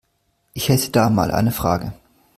Ich 0.55 0.69
hätte 0.69 0.89
da 0.89 1.11
mal 1.11 1.29
eine 1.29 1.51
Frage. 1.51 1.93